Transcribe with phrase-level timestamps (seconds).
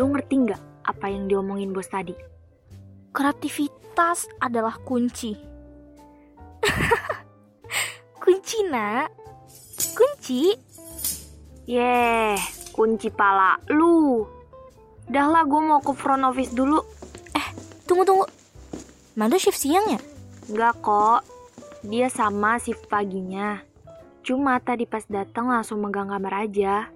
[0.00, 2.16] Lu ngerti nggak apa yang diomongin bos tadi?
[3.12, 5.36] Kreativitas adalah kunci.
[8.24, 9.12] kunci, nak.
[9.92, 10.56] Kunci.
[11.68, 12.40] Yeh,
[12.72, 14.24] kunci pala lu.
[15.04, 16.80] Udah lah, gue mau ke front office dulu.
[17.84, 18.26] Tunggu, tunggu.
[19.20, 20.00] Mando shift siang ya?
[20.48, 21.28] Enggak kok,
[21.84, 23.60] dia sama shift paginya.
[24.24, 26.88] Cuma tadi pas datang langsung megang kamar aja.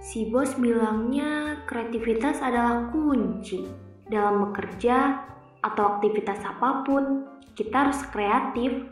[0.00, 3.68] Si bos bilangnya kreativitas adalah kunci.
[4.08, 5.20] Dalam bekerja
[5.60, 8.88] atau aktivitas apa pun, kita harus kreatif.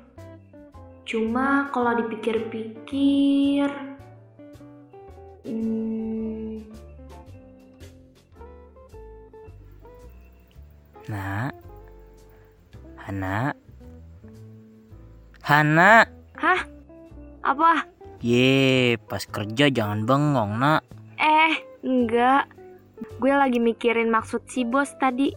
[1.08, 3.72] Cuma kalau dipikir-pikir,
[5.48, 6.68] hmm,
[11.08, 11.56] Nak.
[13.00, 13.56] Hana.
[15.40, 16.04] Hana.
[16.36, 16.60] hah?
[17.40, 17.88] Apa?
[18.20, 20.84] Ye, pas kerja jangan bengong, nak.
[21.18, 22.46] Eh, enggak.
[23.18, 25.34] Gue lagi mikirin maksud si bos tadi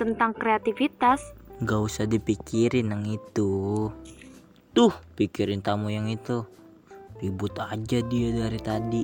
[0.00, 1.20] tentang kreativitas.
[1.60, 3.88] Gak usah dipikirin yang itu.
[4.72, 6.48] Tuh, pikirin tamu yang itu.
[7.20, 9.02] Ribut aja dia dari tadi.